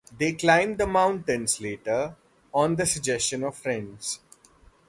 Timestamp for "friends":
3.55-4.19